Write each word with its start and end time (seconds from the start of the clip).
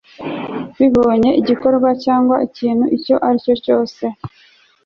bibonye 0.77 1.29
igikorwa 1.39 1.89
cyangwa 2.03 2.35
ikintu 2.47 2.85
icyo 2.97 3.15
ari 3.27 3.37
cyo 3.45 3.55
cyose 3.63 4.03